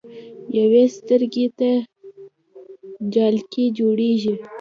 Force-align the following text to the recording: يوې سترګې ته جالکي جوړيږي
يوې 0.57 0.83
سترګې 0.97 1.45
ته 1.57 1.71
جالکي 3.13 3.65
جوړيږي 3.77 4.33